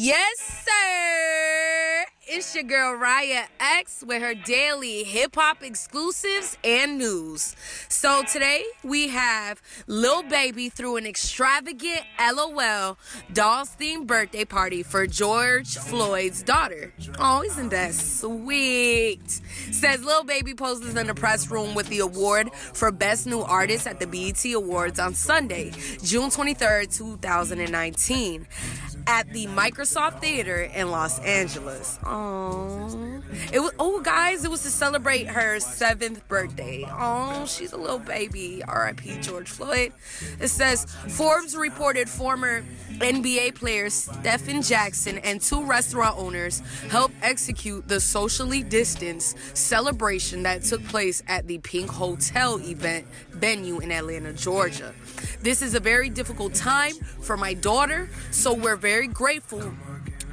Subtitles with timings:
[0.00, 2.04] Yes, sir.
[2.28, 7.56] It's your girl Raya X with her daily hip hop exclusives and news.
[7.88, 12.96] So today we have Lil Baby threw an extravagant LOL
[13.32, 16.94] dolls themed birthday party for George Floyd's daughter.
[17.18, 19.28] Oh, isn't that sweet?
[19.72, 23.88] Says Lil Baby poses in the press room with the award for Best New Artist
[23.88, 25.72] at the BET Awards on Sunday,
[26.04, 28.46] June 23rd, 2019
[29.08, 31.98] at the Microsoft Theater in Los Angeles.
[32.04, 33.72] Oh, it was.
[33.78, 36.84] Oh, guys, it was to celebrate her seventh birthday.
[36.90, 38.62] Oh, she's a little baby.
[38.62, 39.20] R.I.P.
[39.20, 39.94] George Floyd.
[40.38, 46.60] It says Forbes reported former NBA player Stephen Jackson and two restaurant owners
[46.90, 53.78] helped execute the socially distanced celebration that took place at the Pink Hotel event venue
[53.78, 54.92] in Atlanta, Georgia.
[55.40, 59.72] This is a very difficult time for my daughter, so we're very grateful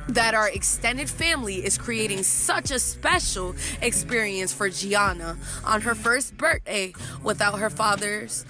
[0.07, 6.37] that our extended family is creating such a special experience for Gianna on her first
[6.37, 6.93] birthday
[7.23, 8.45] without her father's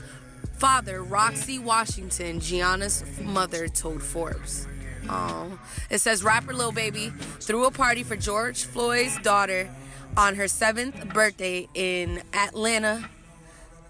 [0.58, 4.68] father, Roxie Washington, Gianna's mother, told Forbes.
[5.10, 9.70] Oh, it says rapper Lil Baby threw a party for George Floyd's daughter
[10.18, 13.10] on her seventh birthday in Atlanta,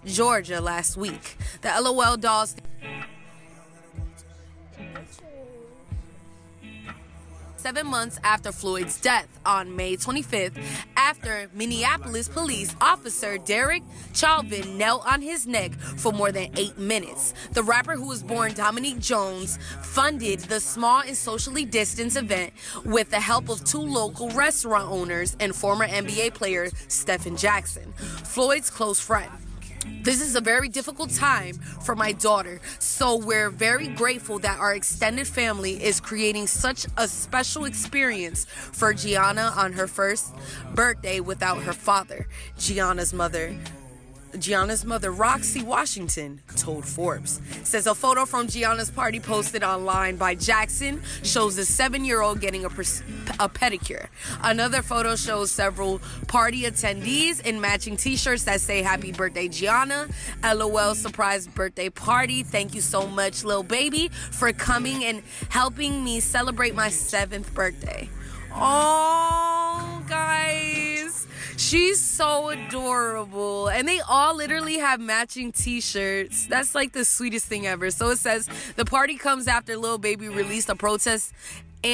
[0.04, 1.36] Georgia last week.
[1.62, 2.56] The LOL Dolls.
[7.66, 10.56] Seven months after Floyd's death on May 25th,
[10.96, 13.82] after Minneapolis police officer Derek
[14.14, 17.34] Chauvin knelt on his neck for more than eight minutes.
[17.54, 22.52] The rapper who was born Dominique Jones funded the small and socially distanced event
[22.84, 28.70] with the help of two local restaurant owners and former NBA player Stephen Jackson, Floyd's
[28.70, 29.32] close friend.
[30.02, 34.72] This is a very difficult time for my daughter, so we're very grateful that our
[34.72, 40.32] extended family is creating such a special experience for Gianna on her first
[40.74, 42.28] birthday without her father.
[42.56, 43.56] Gianna's mother,
[44.36, 47.40] Gianna's mother, Roxie Washington, told Forbes.
[47.64, 52.40] Says a photo from Gianna's party posted online by Jackson shows the seven year old
[52.40, 53.02] getting a, pers-
[53.40, 54.06] a pedicure.
[54.42, 60.08] Another photo shows several party attendees in matching t shirts that say Happy Birthday, Gianna.
[60.42, 62.42] LOL surprise birthday party.
[62.42, 68.08] Thank you so much, little Baby, for coming and helping me celebrate my seventh birthday.
[68.54, 70.95] Oh, guys.
[71.56, 73.68] She's so adorable.
[73.68, 76.46] And they all literally have matching t shirts.
[76.46, 77.90] That's like the sweetest thing ever.
[77.90, 81.32] So it says the party comes after Lil Baby released a protest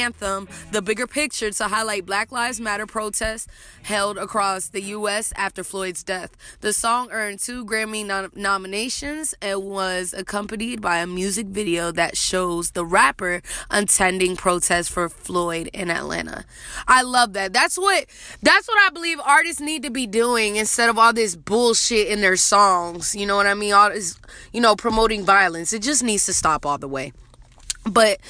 [0.00, 3.46] anthem, The Bigger Picture, to highlight Black Lives Matter protests
[3.82, 5.32] held across the U.S.
[5.36, 6.36] after Floyd's death.
[6.60, 12.16] The song earned two Grammy nom- nominations and was accompanied by a music video that
[12.16, 16.44] shows the rapper attending protests for Floyd in Atlanta.
[16.88, 17.52] I love that.
[17.52, 18.06] That's what
[18.42, 22.20] that's what I believe artists need to be doing instead of all this bullshit in
[22.20, 23.14] their songs.
[23.14, 23.72] You know what I mean?
[23.72, 24.18] All this,
[24.52, 25.72] you know, promoting violence.
[25.72, 27.12] It just needs to stop all the way.
[27.84, 28.20] But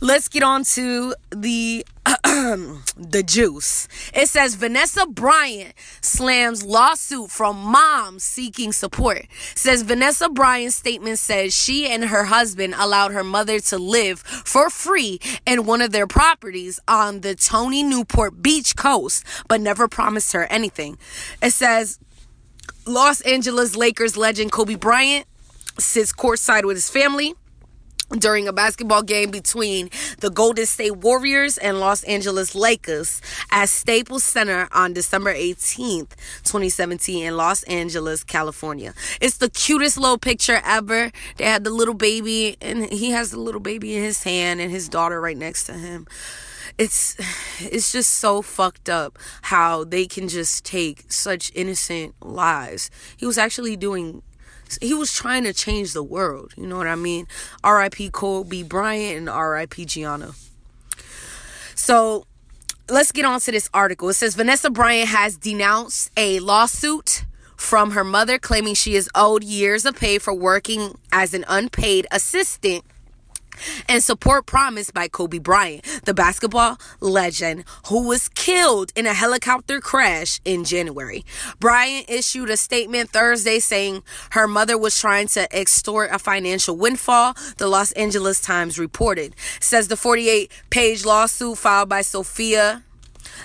[0.00, 1.84] let's get on to the
[2.24, 3.86] the juice.
[4.14, 9.26] It says Vanessa Bryant slams lawsuit from mom seeking support.
[9.54, 14.70] Says Vanessa Bryant's statement says she and her husband allowed her mother to live for
[14.70, 20.32] free in one of their properties on the Tony Newport Beach coast, but never promised
[20.32, 20.98] her anything.
[21.42, 21.98] It says
[22.86, 25.26] Los Angeles Lakers legend Kobe Bryant
[25.78, 27.34] sits courtside with his family
[28.18, 29.90] during a basketball game between
[30.20, 36.10] the Golden State Warriors and Los Angeles Lakers at Staples Center on December 18th,
[36.44, 38.94] 2017 in Los Angeles, California.
[39.20, 41.10] It's the cutest little picture ever.
[41.36, 44.70] They had the little baby and he has the little baby in his hand and
[44.70, 46.06] his daughter right next to him.
[46.78, 47.16] It's
[47.60, 52.90] it's just so fucked up how they can just take such innocent lives.
[53.16, 54.22] He was actually doing
[54.80, 56.52] he was trying to change the world.
[56.56, 57.26] You know what I mean?
[57.62, 58.10] R.I.P.
[58.10, 59.84] Kobe Bryant and R.I.P.
[59.84, 60.32] Gianna.
[61.74, 62.26] So
[62.88, 64.08] let's get on to this article.
[64.08, 67.24] It says Vanessa Bryant has denounced a lawsuit
[67.56, 72.06] from her mother claiming she is owed years of pay for working as an unpaid
[72.10, 72.84] assistant
[73.88, 79.80] and support promised by Kobe Bryant, the basketball legend who was killed in a helicopter
[79.80, 81.24] crash in January.
[81.60, 87.34] Bryant issued a statement Thursday saying her mother was trying to extort a financial windfall,
[87.58, 89.34] the Los Angeles Times reported.
[89.60, 92.82] Says the 48 page lawsuit filed by Sofia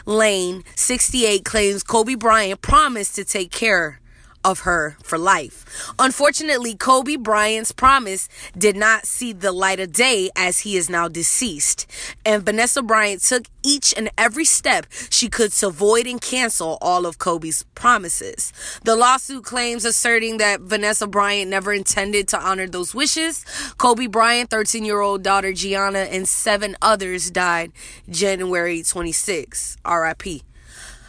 [0.05, 3.99] Laine, 68, claims Kobe Bryant promised to take care
[4.43, 5.93] of her for life.
[5.99, 11.07] Unfortunately, Kobe Bryant's promise did not see the light of day as he is now
[11.07, 11.85] deceased.
[12.25, 17.05] And Vanessa Bryant took each and every step she could to avoid and cancel all
[17.05, 18.53] of Kobe's promises.
[18.83, 23.45] The lawsuit claims asserting that Vanessa Bryant never intended to honor those wishes.
[23.77, 27.71] Kobe Bryant, 13 year old daughter Gianna, and seven others died
[28.09, 30.41] January 26, RIP.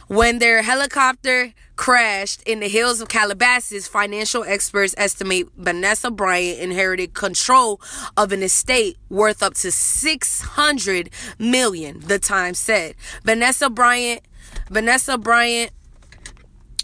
[0.09, 7.15] When their helicopter crashed in the hills of Calabasas, financial experts estimate Vanessa Bryant inherited
[7.15, 7.81] control
[8.17, 11.09] of an estate worth up to 600
[11.39, 12.95] million, the Times said.
[13.23, 14.21] Vanessa Bryant
[14.69, 15.71] Vanessa Bryant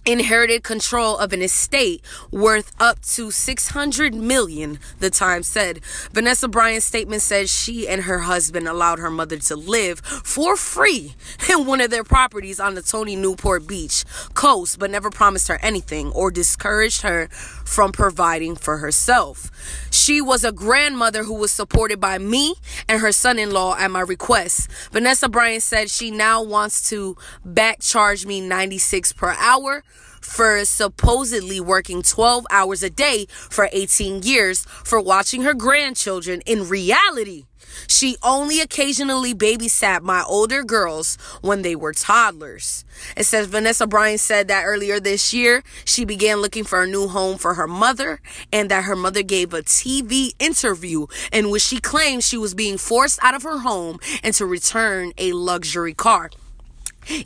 [0.07, 5.81] inherited control of an estate worth up to 600 million the times said.
[6.13, 11.15] Vanessa bryant's statement says she and her husband allowed her mother to live for free
[11.49, 14.05] in one of their properties on the tony newport beach
[14.35, 17.29] coast but never promised her anything or discouraged her
[17.65, 19.51] from providing for herself.
[19.91, 22.55] She was a grandmother who was supported by me
[22.89, 24.71] and her son-in-law at my request.
[24.93, 29.83] Vanessa bryant said she now wants to back charge me 96 per hour
[30.25, 36.41] for supposedly working 12 hours a day for 18 years for watching her grandchildren.
[36.47, 37.45] In reality,
[37.87, 42.85] she only occasionally babysat my older girls when they were toddlers.
[43.17, 47.09] It says Vanessa Bryant said that earlier this year she began looking for a new
[47.09, 48.21] home for her mother
[48.53, 52.79] and that her mother gave a TV interview in which she claimed she was being
[52.79, 56.31] forced out of her home and to return a luxury car.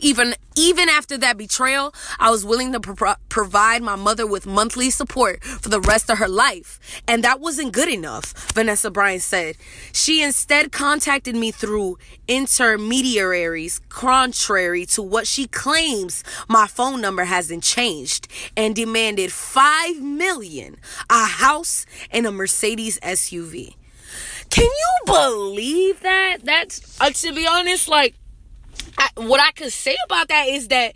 [0.00, 4.90] Even even after that betrayal, I was willing to pro- provide my mother with monthly
[4.90, 9.56] support for the rest of her life, and that wasn't good enough, Vanessa Bryant said.
[9.92, 17.62] She instead contacted me through intermediaries contrary to what she claims my phone number hasn't
[17.62, 18.26] changed
[18.56, 20.76] and demanded 5 million,
[21.08, 23.74] a house and a Mercedes SUV.
[24.50, 26.38] Can you believe that?
[26.42, 28.14] That's uh, to be honest like
[29.16, 30.94] What I could say about that is that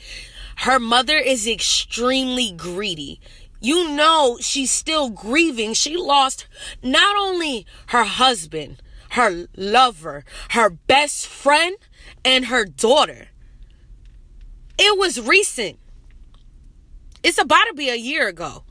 [0.59, 3.21] her mother is extremely greedy.
[3.61, 5.75] You know, she's still grieving.
[5.75, 6.47] She lost
[6.83, 11.77] not only her husband, her lover, her best friend,
[12.25, 13.29] and her daughter.
[14.79, 15.79] It was recent.
[17.23, 18.65] It's about to be a year ago.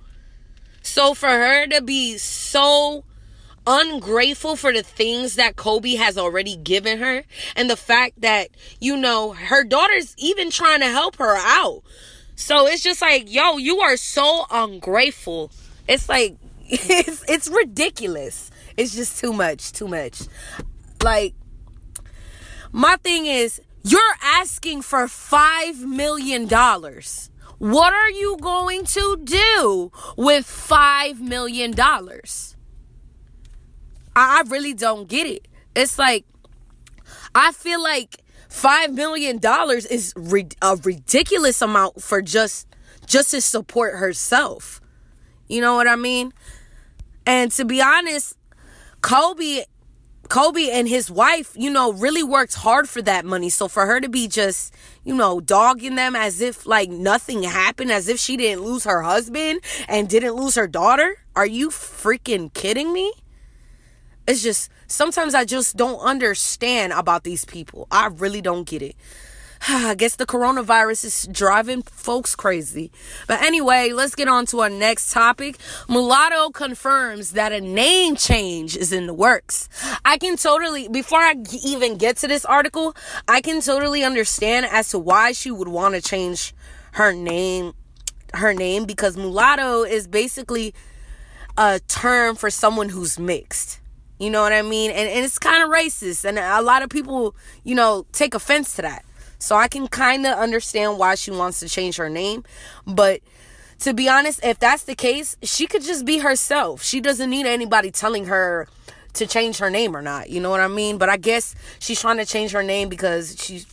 [0.82, 3.06] So for her to be so
[3.68, 7.24] ungrateful for the things that Kobe has already given her
[7.56, 8.50] and the fact that,
[8.80, 11.84] you know, her daughter's even trying to help her out.
[12.36, 15.52] So it's just like, yo, you are so ungrateful.
[15.88, 16.38] It's like
[16.68, 18.50] it's it's ridiculous.
[18.78, 20.22] It's just too much, too much.
[21.04, 21.36] Like
[22.72, 27.30] my thing is you're asking for 5 million dollars.
[27.58, 32.56] What are you going to do with 5 million dollars?
[34.22, 35.48] I, really don't get it.
[35.76, 36.26] It's like
[37.34, 38.18] I feel like
[38.50, 42.68] five million dollars is re- a ridiculous amount for just
[43.06, 44.82] just to support herself.
[45.48, 46.34] You know what I mean?
[47.26, 48.38] And to be honest,
[49.02, 49.64] Kobe
[50.30, 53.50] Kobe and his wife, you know, really worked hard for that money.
[53.50, 54.74] So for her to be just,
[55.04, 59.02] you know, dogging them as if like nothing happened, as if she didn't lose her
[59.02, 59.60] husband
[59.90, 63.12] and didn't lose her daughter, are you freaking kidding me?
[64.32, 67.86] It's just sometimes I just don't understand about these people.
[67.92, 68.96] I really don't get it.
[69.68, 72.94] I guess the coronavirus is driving folks crazy.
[73.28, 75.58] But anyway, let's get on to our next topic.
[75.90, 79.68] Mulatto confirms that a name change is in the works.
[80.06, 81.36] I can totally, before I
[81.66, 82.96] even get to this article,
[83.28, 86.56] I can totally understand as to why she would want to change
[86.94, 87.74] her name,
[88.34, 90.74] her name, because mulatto is basically
[91.58, 93.81] a term for someone who's mixed.
[94.22, 94.92] You know what I mean?
[94.92, 96.26] And, and it's kind of racist.
[96.26, 99.04] And a lot of people, you know, take offense to that.
[99.40, 102.44] So I can kind of understand why she wants to change her name.
[102.86, 103.22] But
[103.80, 106.84] to be honest, if that's the case, she could just be herself.
[106.84, 108.68] She doesn't need anybody telling her
[109.14, 110.30] to change her name or not.
[110.30, 111.00] You know what I mean?
[111.00, 113.66] But I guess she's trying to change her name because she's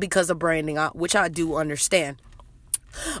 [0.00, 2.16] because of branding, uh, which I do understand.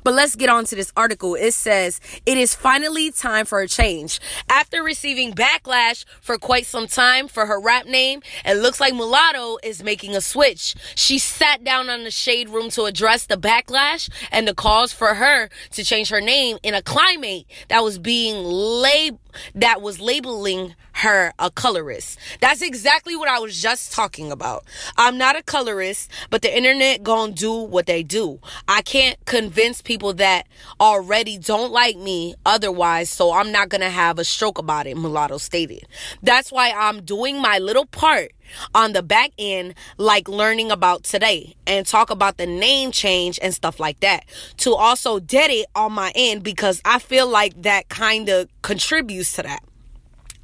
[0.02, 1.34] But let's get on to this article.
[1.34, 4.20] It says, It is finally time for a change.
[4.48, 9.58] After receiving backlash for quite some time for her rap name, it looks like Mulatto
[9.62, 10.74] is making a switch.
[10.94, 15.14] She sat down on the shade room to address the backlash and the calls for
[15.14, 19.18] her to change her name in a climate that was being lab-
[19.54, 22.18] that was labeling her a colorist.
[22.40, 24.64] That's exactly what I was just talking about.
[24.96, 28.40] I'm not a colorist, but the internet gonna do what they do.
[28.68, 30.46] I can't convince people that
[30.80, 35.38] already don't like me otherwise, so I'm not gonna have a stroke about it, Mulatto
[35.38, 35.84] stated.
[36.22, 38.32] That's why I'm doing my little part
[38.74, 43.54] on the back end, like learning about today and talk about the name change and
[43.54, 44.24] stuff like that.
[44.58, 49.32] To also dead it on my end because I feel like that kind of contributes
[49.34, 49.62] to that.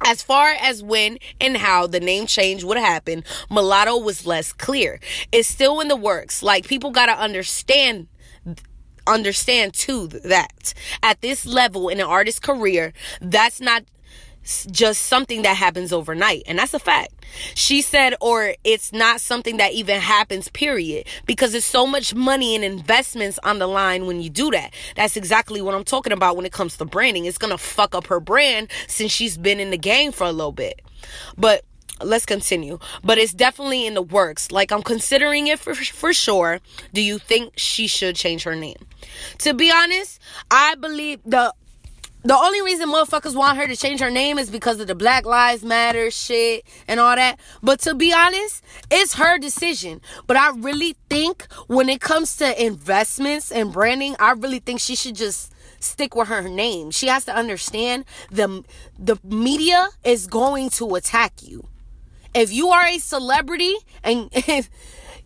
[0.05, 4.99] As far as when and how the name change would happen, mulatto was less clear.
[5.31, 6.41] It's still in the works.
[6.41, 8.07] Like people gotta understand
[9.07, 13.83] understand too that at this level in an artist's career, that's not
[14.43, 16.43] just something that happens overnight.
[16.47, 17.13] And that's a fact.
[17.55, 22.55] She said, or it's not something that even happens, period, because there's so much money
[22.55, 24.73] and investments on the line when you do that.
[24.95, 27.25] That's exactly what I'm talking about when it comes to branding.
[27.25, 30.31] It's going to fuck up her brand since she's been in the game for a
[30.31, 30.81] little bit.
[31.37, 31.63] But
[32.03, 32.79] let's continue.
[33.03, 34.51] But it's definitely in the works.
[34.51, 36.59] Like I'm considering it for for sure.
[36.93, 38.77] Do you think she should change her name?
[39.39, 40.19] To be honest,
[40.49, 41.53] I believe the
[42.23, 45.25] the only reason motherfuckers want her to change her name is because of the Black
[45.25, 47.39] Lives Matter shit and all that.
[47.63, 50.01] But to be honest, it's her decision.
[50.27, 54.95] But I really think when it comes to investments and branding, I really think she
[54.95, 56.91] should just stick with her name.
[56.91, 58.63] She has to understand the
[58.99, 61.67] the media is going to attack you.
[62.35, 64.69] If you are a celebrity and if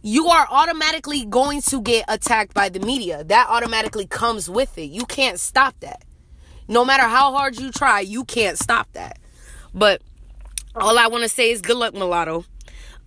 [0.01, 4.85] you are automatically going to get attacked by the media, that automatically comes with it.
[4.85, 6.03] You can't stop that.
[6.67, 9.19] No matter how hard you try, you can't stop that.
[9.73, 10.01] But
[10.75, 12.45] all I want to say is good luck, mulatto.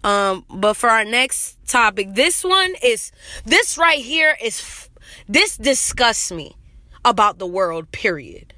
[0.04, 3.10] Um, but for our next topic, this one is
[3.44, 4.88] this right here is
[5.28, 6.56] this disgusts me
[7.04, 8.54] about the world, period.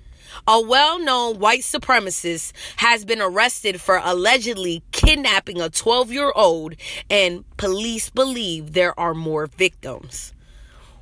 [0.47, 6.75] A well known white supremacist has been arrested for allegedly kidnapping a 12 year old,
[7.09, 10.33] and police believe there are more victims.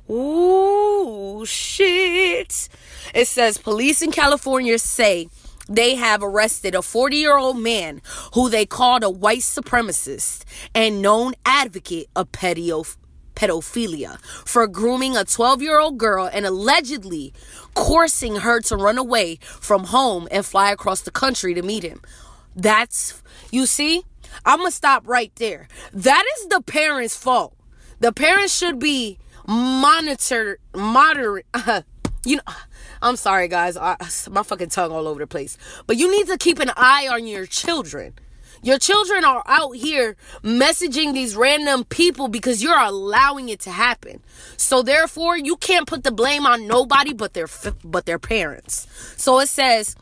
[0.09, 2.69] Ooh, shit.
[3.13, 5.29] It says police in California say
[5.67, 8.01] they have arrested a 40 year old man
[8.33, 15.61] who they called a white supremacist and known advocate of pedophilia for grooming a 12
[15.61, 17.31] year old girl and allegedly
[17.75, 22.01] coursing her to run away from home and fly across the country to meet him.
[22.55, 24.03] That's, you see,
[24.43, 25.67] I'm gonna stop right there.
[25.93, 27.55] That is the parents' fault.
[27.99, 31.81] The parents should be monitor moderate uh,
[32.23, 32.43] you know
[33.01, 33.97] i'm sorry guys I,
[34.29, 37.25] my fucking tongue all over the place but you need to keep an eye on
[37.25, 38.13] your children
[38.61, 44.21] your children are out here messaging these random people because you're allowing it to happen.
[44.57, 47.47] So therefore, you can't put the blame on nobody but their
[47.85, 48.85] but their parents.
[49.15, 49.95] So it says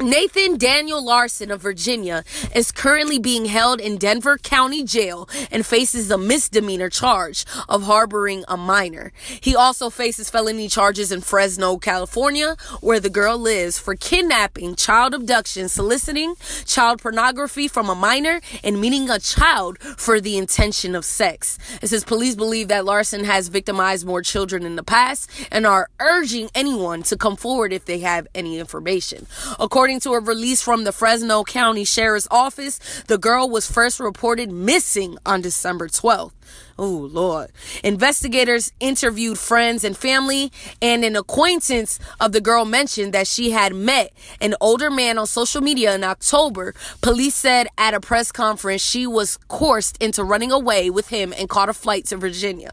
[0.00, 2.22] Nathan Daniel Larson of Virginia
[2.54, 8.44] is currently being held in Denver County Jail and faces a misdemeanor charge of harboring
[8.46, 9.12] a minor.
[9.40, 15.14] He also faces felony charges in Fresno, California, where the girl lives for kidnapping, child
[15.14, 21.04] abduction, soliciting child pornography from a minor, and meeting a child for the intention of
[21.04, 21.58] sex.
[21.82, 25.88] It says police believe that Larson has victimized more children in the past and are
[25.98, 29.26] urging anyone to come forward if they have any information.
[29.58, 33.98] According According to a release from the Fresno County Sheriff's Office, the girl was first
[34.00, 36.32] reported missing on December 12th.
[36.78, 37.50] Oh, Lord.
[37.82, 40.52] Investigators interviewed friends and family,
[40.82, 45.26] and an acquaintance of the girl mentioned that she had met an older man on
[45.26, 46.74] social media in October.
[47.00, 51.48] Police said at a press conference she was coerced into running away with him and
[51.48, 52.72] caught a flight to Virginia.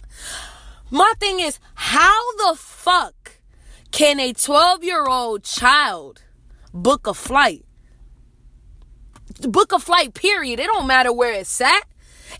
[0.92, 3.38] My thing is, how the fuck
[3.92, 6.22] can a 12 year old child
[6.76, 7.66] book a flight.
[9.42, 10.60] Book a flight, period.
[10.60, 11.84] It don't matter where it's at.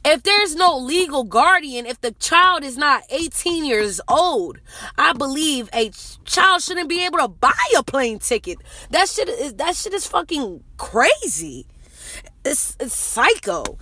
[0.04, 4.60] If there's no legal guardian, if the child is not 18 years old,
[4.98, 5.92] I believe a
[6.26, 8.58] child shouldn't be able to buy a plane ticket.
[8.92, 11.66] That shit is that shit is fucking crazy.
[12.44, 13.78] It's, it's psycho.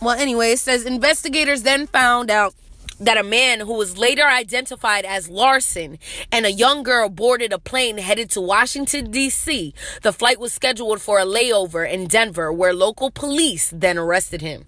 [0.00, 2.54] Well, anyway, it says investigators then found out
[3.00, 5.98] that a man who was later identified as Larson
[6.32, 9.74] and a young girl boarded a plane headed to Washington, D.C.
[10.02, 14.64] The flight was scheduled for a layover in Denver, where local police then arrested him.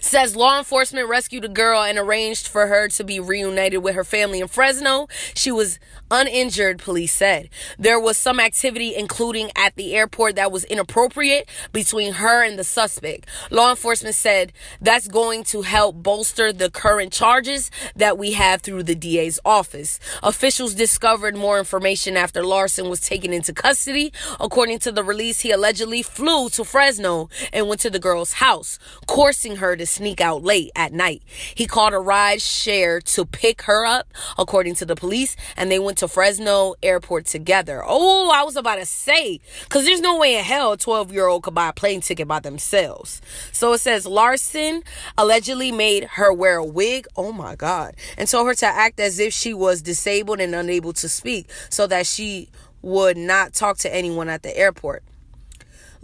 [0.00, 4.04] Says law enforcement rescued a girl and arranged for her to be reunited with her
[4.04, 5.08] family in Fresno.
[5.34, 5.78] She was
[6.10, 7.48] uninjured, police said.
[7.78, 12.64] There was some activity, including at the airport, that was inappropriate between her and the
[12.64, 13.26] suspect.
[13.50, 18.82] Law enforcement said that's going to help bolster the current charges that we have through
[18.82, 19.98] the DA's office.
[20.22, 24.12] Officials discovered more information after Larson was taken into custody.
[24.38, 28.78] According to the release, he allegedly flew to Fresno and went to the girl's house,
[29.06, 31.22] coursing her to sneak out late at night.
[31.54, 35.78] He called a ride share to pick her up, according to the police, and they
[35.78, 37.82] went to Fresno airport together.
[37.84, 41.26] Oh, I was about to say, because there's no way in hell a 12 year
[41.26, 43.20] old could buy a plane ticket by themselves.
[43.52, 44.82] So it says Larson
[45.16, 47.06] allegedly made her wear a wig.
[47.16, 47.94] Oh my God.
[48.16, 51.86] And told her to act as if she was disabled and unable to speak so
[51.86, 52.48] that she
[52.82, 55.02] would not talk to anyone at the airport.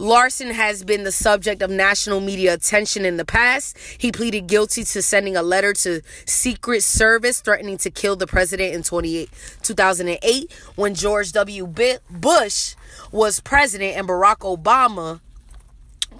[0.01, 3.77] Larson has been the subject of national media attention in the past.
[3.97, 8.73] He pleaded guilty to sending a letter to Secret Service threatening to kill the president
[8.73, 11.67] in 2008 when George W.
[11.67, 12.75] Bush
[13.11, 15.19] was president and Barack Obama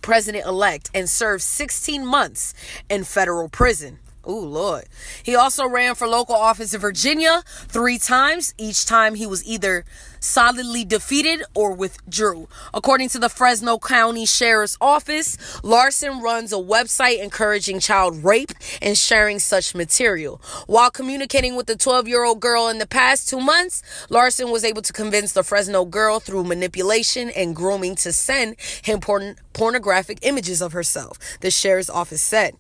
[0.02, 2.54] president elect and served 16 months
[2.90, 4.00] in federal prison.
[4.26, 4.86] Oh, Lord.
[5.24, 8.54] He also ran for local office in Virginia three times.
[8.58, 9.86] Each time he was either
[10.20, 12.50] solidly defeated or withdrew.
[12.74, 18.98] According to the Fresno County Sheriff's Office, Larson runs a website encouraging child rape and
[18.98, 20.42] sharing such material.
[20.68, 24.66] While communicating with the 12 year old girl in the past two months, Larson was
[24.66, 30.20] able to convince the Fresno girl through manipulation and grooming to send him porn- pornographic
[30.24, 32.56] images of herself, the sheriff's office said.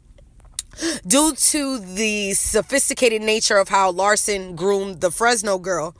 [1.05, 5.95] Due to the sophisticated nature of how Larson groomed the Fresno girl,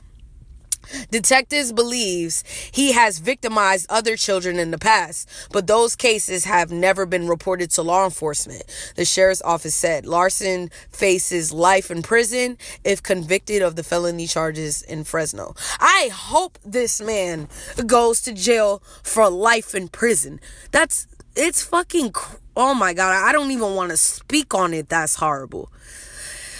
[1.10, 7.06] Detectives believes he has victimized other children in the past, but those cases have never
[7.06, 8.62] been reported to law enforcement.
[8.96, 14.82] The sheriff's office said Larson faces life in prison if convicted of the felony charges
[14.82, 15.54] in Fresno.
[15.78, 17.48] I hope this man
[17.86, 20.40] goes to jail for life in prison.
[20.72, 21.06] That's
[21.40, 22.12] it's fucking
[22.56, 24.88] oh my god, I don't even want to speak on it.
[24.88, 25.72] That's horrible.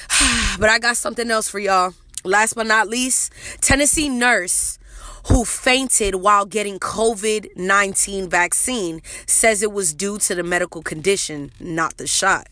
[0.58, 1.94] but I got something else for y'all.
[2.25, 4.78] Last but not least, Tennessee nurse
[5.26, 11.50] who fainted while getting COVID 19 vaccine says it was due to the medical condition,
[11.61, 12.48] not the shot.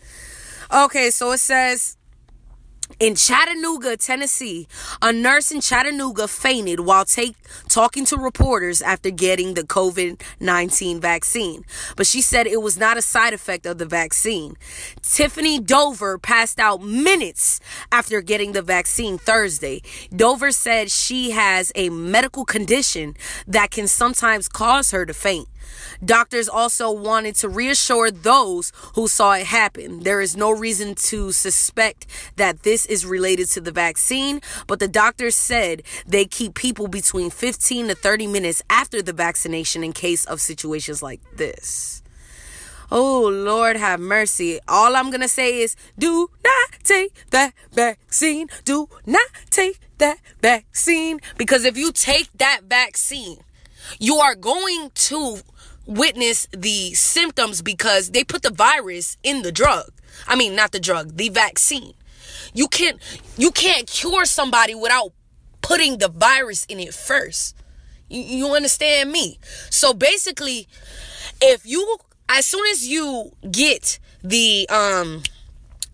[0.73, 1.97] Okay, so it says
[3.01, 4.67] in Chattanooga, Tennessee,
[5.01, 7.37] a nurse in Chattanooga fainted while take,
[7.69, 11.65] talking to reporters after getting the COVID 19 vaccine.
[11.97, 14.57] But she said it was not a side effect of the vaccine.
[15.03, 17.61] Tiffany Dover passed out minutes
[17.93, 19.83] after getting the vaccine Thursday.
[20.15, 23.15] Dover said she has a medical condition
[23.47, 25.49] that can sometimes cause her to faint.
[26.05, 30.01] Doctors also wanted to reassure those who saw it happen.
[30.01, 32.07] There is no reason to suspect
[32.37, 37.31] that this is related to the vaccine, but the doctors said they keep people between
[37.31, 42.03] 15 to 30 minutes after the vaccination in case of situations like this.
[42.91, 44.61] Oh, Lord have mercy.
[44.67, 48.49] All I'm going to say is do not take that vaccine.
[48.65, 51.21] Do not take that vaccine.
[51.37, 53.39] Because if you take that vaccine,
[53.99, 55.41] you are going to
[55.89, 59.91] witness the symptoms because they put the virus in the drug.
[60.29, 61.95] I mean, not the drug, the vaccine.
[62.53, 63.01] You can't
[63.37, 65.13] you can't cure somebody without
[65.63, 67.57] putting the virus in it first.
[68.09, 69.39] You, you understand me?
[69.71, 70.69] So basically,
[71.41, 71.97] if you
[72.29, 75.23] as soon as you get the um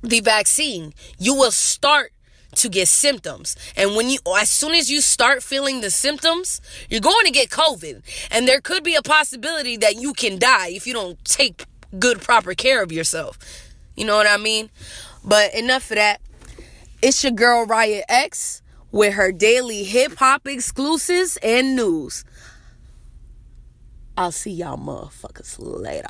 [0.02, 2.12] the vaccine, you will start
[2.56, 3.56] to get symptoms.
[3.76, 7.50] And when you, as soon as you start feeling the symptoms, you're going to get
[7.50, 8.02] COVID.
[8.30, 11.64] And there could be a possibility that you can die if you don't take
[11.98, 13.38] good, proper care of yourself.
[13.96, 14.70] You know what I mean?
[15.24, 16.20] But enough of that.
[17.02, 22.24] It's your girl Riot X with her daily hip hop exclusives and news.
[24.16, 26.06] I'll see y'all motherfuckers later.